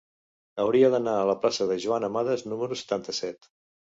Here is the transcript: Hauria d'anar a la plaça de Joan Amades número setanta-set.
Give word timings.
Hauria 0.61 0.87
d'anar 0.93 1.13
a 1.17 1.27
la 1.31 1.35
plaça 1.43 1.67
de 1.73 1.77
Joan 1.85 2.07
Amades 2.09 2.45
número 2.53 2.79
setanta-set. 2.83 3.49